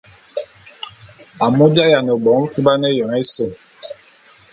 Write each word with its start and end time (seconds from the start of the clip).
Amu 1.45 1.65
j’ayiane 1.73 2.13
bo 2.23 2.31
mfuban 2.43 2.81
éyoñ 2.89 3.11
ése. 3.21 3.45